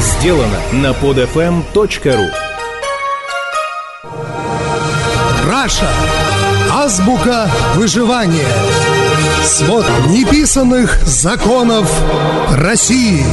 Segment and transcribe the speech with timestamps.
[0.00, 2.28] сделано на podfm.ru
[5.48, 5.90] Раша.
[6.70, 8.46] Азбука выживания.
[9.42, 11.90] Свод неписанных законов
[12.56, 13.24] России.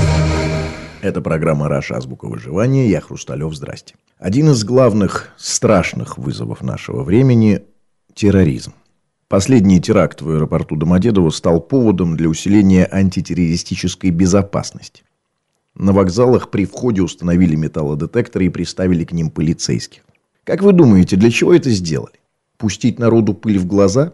[1.01, 1.97] Это программа «Раша.
[1.97, 2.87] Азбука выживания».
[2.87, 3.53] Я Хрусталев.
[3.53, 3.95] Здрасте.
[4.17, 7.61] Один из главных страшных вызовов нашего времени–
[8.15, 8.73] терроризм.
[9.27, 15.03] Последний теракт в аэропорту Домодедово стал поводом для усиления антитеррористической безопасности.
[15.75, 20.03] На вокзалах при входе установили металлодетекторы и приставили к ним полицейских.
[20.43, 22.19] Как вы думаете, для чего это сделали?
[22.57, 24.13] Пустить народу пыль в глаза?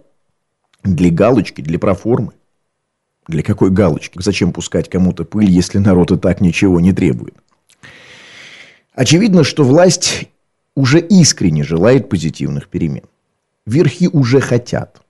[0.83, 2.33] Для галочки, для проформы?
[3.27, 4.19] Для какой галочки?
[4.21, 7.35] Зачем пускать кому-то пыль, если народ и так ничего не требует?
[8.93, 10.29] Очевидно, что власть
[10.75, 13.03] уже искренне желает позитивных перемен.
[13.65, 15.01] Верхи уже хотят.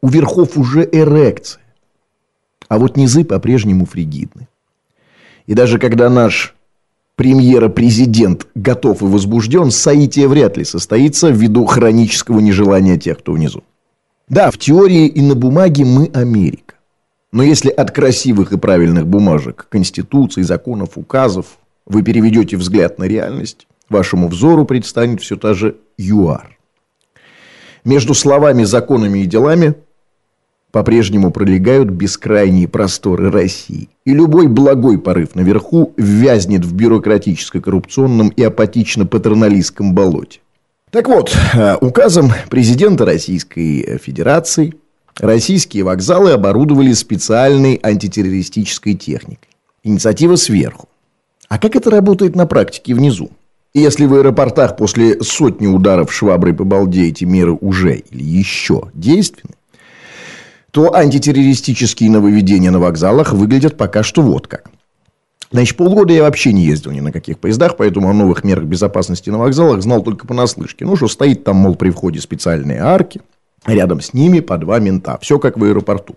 [0.00, 1.62] У верхов уже эрекция.
[2.68, 4.48] А вот низы по-прежнему фригидны.
[5.46, 6.54] И даже когда наш
[7.16, 13.62] премьера-президент готов и возбужден, соитие вряд ли состоится ввиду хронического нежелания тех, кто внизу.
[14.28, 16.74] Да, в теории и на бумаге мы Америка.
[17.32, 23.66] Но если от красивых и правильных бумажек, конституций, законов, указов вы переведете взгляд на реальность,
[23.88, 26.58] вашему взору предстанет все та же ЮАР.
[27.84, 29.74] Между словами, законами и делами–
[30.72, 33.90] по-прежнему пролегают бескрайние просторы России.
[34.04, 40.40] И любой благой порыв наверху вязнет в бюрократическо-коррупционном и апатично-патерналистском болоте.
[40.90, 44.74] Так вот, э, указом президента Российской Федерации
[45.18, 49.48] российские вокзалы оборудовали специальной антитеррористической техникой.
[49.84, 50.88] Инициатива сверху.
[51.48, 53.30] А как это работает на практике внизу?
[53.74, 59.54] Если в аэропортах после сотни ударов шваброй по балде эти меры уже или еще действенны,
[60.72, 64.70] то антитеррористические нововведения на вокзалах выглядят пока что вот как.
[65.50, 69.28] Значит, полгода я вообще не ездил ни на каких поездах, поэтому о новых мерах безопасности
[69.28, 70.86] на вокзалах знал только понаслышке.
[70.86, 73.20] Ну, что стоит там, мол, при входе специальные арки,
[73.66, 75.18] рядом с ними по два мента.
[75.20, 76.16] Все как в аэропорту.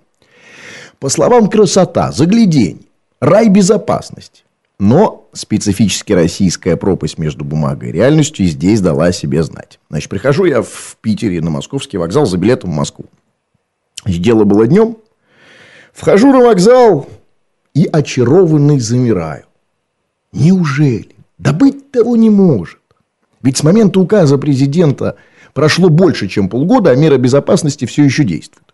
[1.00, 2.88] По словам красота, заглядень,
[3.20, 4.44] рай безопасности.
[4.80, 9.80] Но специфически российская пропасть между бумагой и реальностью здесь дала о себе знать.
[9.90, 13.06] Значит, прихожу я в Питере на московский вокзал за билетом в Москву.
[14.06, 14.98] Дело было днем.
[15.94, 17.08] Вхожу на вокзал
[17.74, 19.46] и очарованный замираю.
[20.32, 21.16] Неужели?
[21.38, 22.80] Да быть того не может.
[23.42, 25.16] Ведь с момента указа президента
[25.54, 28.74] прошло больше, чем полгода, а мера безопасности все еще действует.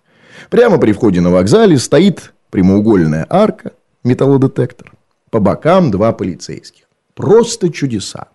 [0.49, 4.91] Прямо при входе на вокзале стоит прямоугольная арка, металлодетектор.
[5.29, 6.85] По бокам два полицейских.
[7.15, 8.27] Просто чудеса.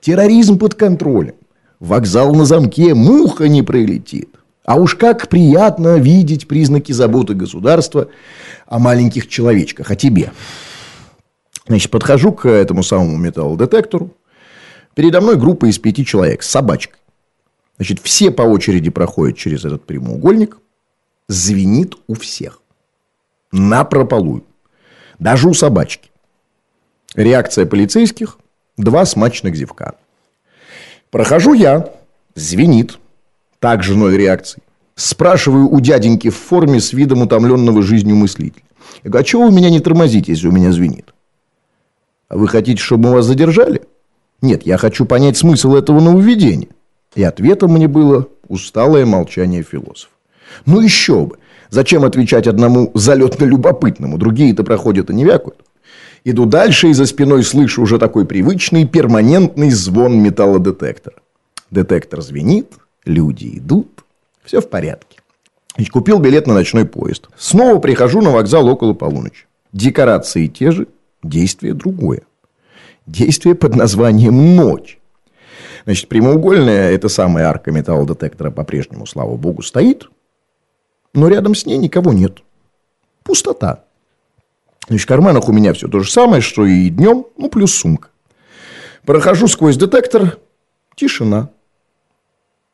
[0.00, 1.34] Терроризм под контролем.
[1.80, 4.30] Вокзал на замке, муха не прилетит.
[4.64, 8.08] А уж как приятно видеть признаки заботы государства
[8.66, 10.32] о маленьких человечках, о тебе.
[11.66, 14.10] Значит, подхожу к этому самому металлодетектору.
[14.94, 16.98] Передо мной группа из пяти человек с собачкой.
[17.76, 20.58] Значит, все по очереди проходят через этот прямоугольник.
[21.28, 22.60] Звенит у всех.
[23.52, 24.44] На прополую.
[25.18, 26.10] Даже у собачки.
[27.14, 28.38] Реакция полицейских.
[28.76, 29.94] Два смачных зевка.
[31.10, 31.90] Прохожу я.
[32.34, 32.98] Звенит
[33.64, 34.62] также ноль реакций.
[34.94, 38.62] Спрашиваю у дяденьки в форме с видом утомленного жизнью мыслителя.
[39.02, 41.14] Я говорю, а чего вы меня не тормозите, если у меня звенит?
[42.28, 43.80] А вы хотите, чтобы мы вас задержали?
[44.42, 46.68] Нет, я хочу понять смысл этого нововведения.
[47.14, 50.12] И ответом мне было усталое молчание философа.
[50.66, 51.38] Ну еще бы.
[51.70, 54.18] Зачем отвечать одному залетно-любопытному?
[54.18, 55.64] Другие-то проходят и не вякают.
[56.22, 61.16] Иду дальше и за спиной слышу уже такой привычный перманентный звон металлодетектора.
[61.70, 62.74] Детектор звенит,
[63.04, 64.04] люди идут,
[64.42, 65.18] все в порядке.
[65.76, 67.28] И купил билет на ночной поезд.
[67.36, 69.46] Снова прихожу на вокзал около полуночи.
[69.72, 70.86] Декорации те же,
[71.22, 72.22] действие другое.
[73.06, 74.98] Действие под названием «Ночь».
[75.84, 80.08] Значит, прямоугольная, это самая арка металлодетектора по-прежнему, слава богу, стоит,
[81.12, 82.38] но рядом с ней никого нет.
[83.22, 83.84] Пустота.
[84.88, 88.08] Значит, в карманах у меня все то же самое, что и днем, ну, плюс сумка.
[89.04, 90.38] Прохожу сквозь детектор,
[90.94, 91.50] тишина.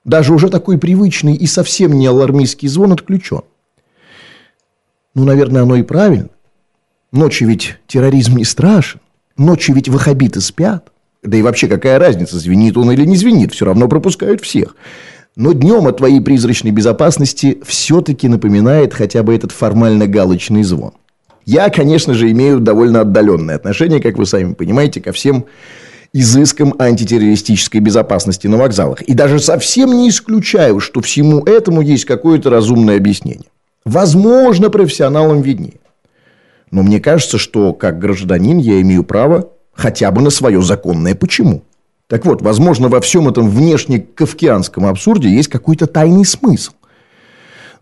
[0.05, 3.43] Даже уже такой привычный и совсем не алармистский звон отключен.
[5.15, 6.31] Ну, наверное, оно и правильно.
[7.13, 9.01] Ночью ведь терроризм не страшен.
[9.37, 10.91] Ночью ведь ваххабиты спят.
[11.23, 14.75] Да и вообще, какая разница, звенит он или не звенит, все равно пропускают всех.
[15.37, 20.93] Но днем о твоей призрачной безопасности все-таки напоминает хотя бы этот формально-галочный звон.
[21.45, 25.47] Я, конечно же, имею довольно отдаленное отношение, как вы сами понимаете, ко всем
[26.13, 29.03] изыском антитеррористической безопасности на вокзалах.
[29.03, 33.49] И даже совсем не исключаю, что всему этому есть какое-то разумное объяснение.
[33.85, 35.81] Возможно, профессионалам виднее.
[36.71, 41.63] Но мне кажется, что как гражданин я имею право хотя бы на свое законное почему.
[42.07, 46.73] Так вот, возможно, во всем этом внешне кавкианском абсурде есть какой-то тайный смысл.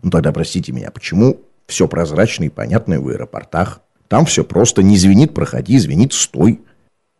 [0.01, 3.81] Ну тогда простите меня, почему все прозрачно и понятно в аэропортах?
[4.07, 6.61] Там все просто, не звенит, проходи, звенит, стой.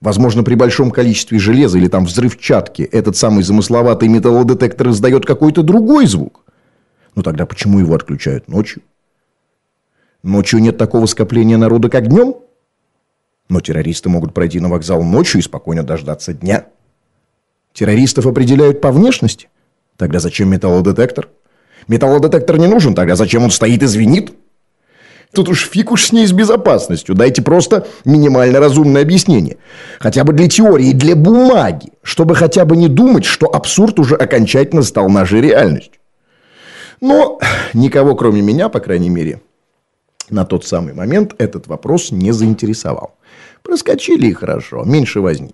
[0.01, 6.05] Возможно, при большом количестве железа или там взрывчатки этот самый замысловатый металлодетектор издает какой-то другой
[6.05, 6.45] звук.
[7.15, 8.81] Ну тогда почему его отключают ночью?
[10.23, 12.35] Ночью нет такого скопления народа, как днем?
[13.49, 16.67] Но террористы могут пройти на вокзал ночью и спокойно дождаться дня.
[17.73, 19.49] Террористов определяют по внешности?
[19.97, 21.27] Тогда зачем металлодетектор?
[21.87, 24.31] Металлодетектор не нужен, тогда зачем он стоит и звенит?
[25.33, 27.13] Тут уж фиг уж с ней с безопасностью.
[27.13, 29.57] Дайте просто минимально разумное объяснение.
[29.99, 31.91] Хотя бы для теории, для бумаги.
[32.01, 36.01] Чтобы хотя бы не думать, что абсурд уже окончательно стал нашей реальностью.
[36.99, 37.39] Но
[37.73, 39.41] никого, кроме меня, по крайней мере,
[40.29, 43.15] на тот самый момент этот вопрос не заинтересовал.
[43.63, 45.53] Проскочили и хорошо, меньше возни.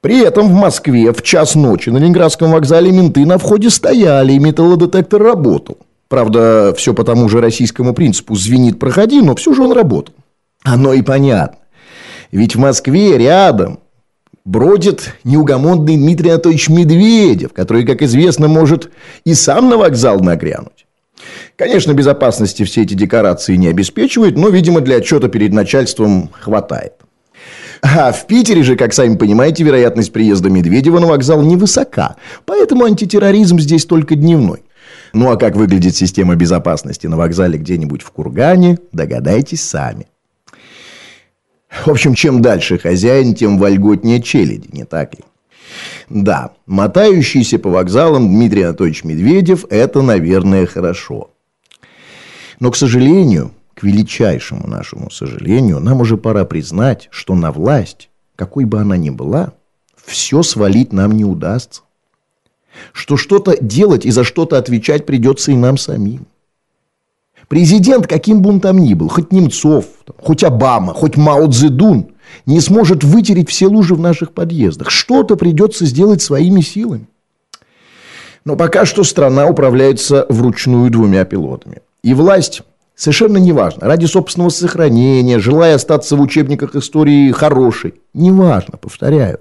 [0.00, 4.38] При этом в Москве в час ночи на Ленинградском вокзале менты на входе стояли, и
[4.38, 5.78] металлодетектор работал.
[6.08, 10.14] Правда, все по тому же российскому принципу «звенит, проходи», но все же он работал.
[10.62, 11.58] Оно и понятно.
[12.30, 13.80] Ведь в Москве рядом
[14.44, 18.90] бродит неугомонный Дмитрий Анатольевич Медведев, который, как известно, может
[19.24, 20.86] и сам на вокзал нагрянуть.
[21.56, 26.92] Конечно, безопасности все эти декорации не обеспечивают, но, видимо, для отчета перед начальством хватает.
[27.82, 33.58] А в Питере же, как сами понимаете, вероятность приезда Медведева на вокзал невысока, поэтому антитерроризм
[33.58, 34.62] здесь только дневной.
[35.12, 40.06] Ну а как выглядит система безопасности на вокзале где-нибудь в Кургане, догадайтесь сами.
[41.84, 45.20] В общем, чем дальше хозяин, тем вольготнее челяди, не так ли?
[46.08, 51.30] Да, мотающийся по вокзалам Дмитрий Анатольевич Медведев– это, наверное, хорошо.
[52.60, 58.64] Но, к сожалению, к величайшему нашему сожалению, нам уже пора признать, что на власть, какой
[58.64, 59.52] бы она ни была,
[60.04, 61.82] все свалить нам не удастся.
[62.92, 66.26] Что что-то делать и за что-то отвечать придется и нам самим.
[67.48, 69.86] Президент, каким бы он там ни был, хоть Немцов,
[70.18, 72.08] хоть Обама, хоть Мао Цзэдун,
[72.44, 74.90] не сможет вытереть все лужи в наших подъездах.
[74.90, 77.06] Что-то придется сделать своими силами.
[78.44, 81.82] Но пока что страна управляется вручную двумя пилотами.
[82.02, 82.62] И власть
[82.96, 87.96] Совершенно неважно, ради собственного сохранения, желая остаться в учебниках истории хорошей.
[88.14, 89.40] Неважно, повторяю.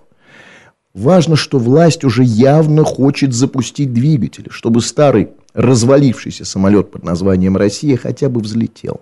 [0.96, 7.98] Важно, что власть уже явно хочет запустить двигатели, чтобы старый развалившийся самолет под названием «Россия»
[7.98, 9.02] хотя бы взлетел.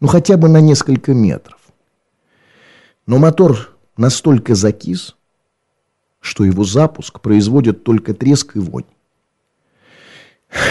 [0.00, 1.58] Ну, хотя бы на несколько метров.
[3.06, 5.16] Но мотор настолько закис,
[6.20, 8.84] что его запуск производит только треск и вонь.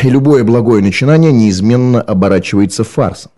[0.04, 3.32] И любое благое начинание неизменно оборачивается фарсом.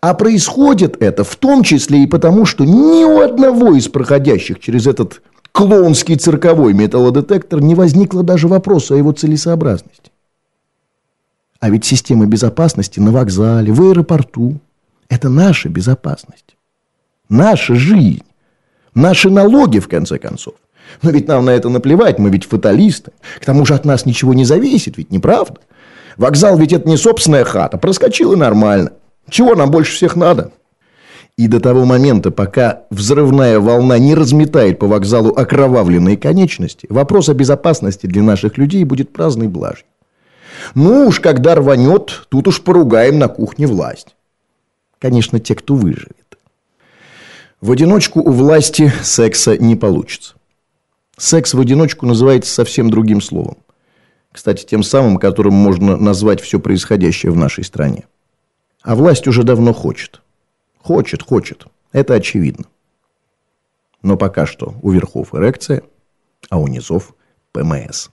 [0.00, 4.88] А происходит это в том числе и потому, что ни у одного из проходящих через
[4.88, 5.22] этот
[5.60, 10.10] клоунский цирковой металлодетектор не возникло даже вопроса о его целесообразности.
[11.60, 14.58] А ведь система безопасности на вокзале, в аэропорту–
[15.10, 16.56] это наша безопасность.
[17.28, 18.24] Наша жизнь.
[18.94, 20.54] Наши налоги, в конце концов.
[21.02, 23.12] Но ведь нам на это наплевать, мы ведь фаталисты.
[23.38, 25.60] К тому же от нас ничего не зависит, ведь не правда?
[26.16, 28.92] Вокзал ведь это не собственная хата, проскочил и нормально.
[29.28, 30.52] Чего нам больше всех надо?
[31.36, 37.34] И до того момента, пока взрывная волна не разметает по вокзалу окровавленные конечности, вопрос о
[37.34, 39.86] безопасности для наших людей будет праздной блажью.
[40.74, 44.16] Ну уж, когда рванет, тут уж поругаем на кухне власть.
[44.98, 46.38] Конечно, те, кто выживет.
[47.60, 50.34] В одиночку у власти секса не получится.
[51.16, 53.58] Секс в одиночку называется совсем другим словом.
[54.32, 58.04] Кстати, тем самым, которым можно назвать все происходящее в нашей стране.
[58.82, 60.22] А власть уже давно хочет.
[60.82, 61.66] Хочет, хочет.
[61.92, 62.64] Это очевидно.
[64.02, 65.82] Но пока что у верхов эрекция,
[66.48, 67.14] а у низов
[67.52, 68.08] ПМС.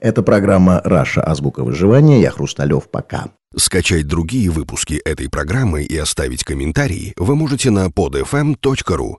[0.00, 1.22] Это программа «Раша.
[1.22, 2.20] Азбука выживания».
[2.20, 2.90] Я Хрусталев.
[2.90, 3.30] Пока.
[3.56, 9.16] Скачать другие выпуски этой программы и оставить комментарии вы можете на podfm.ru.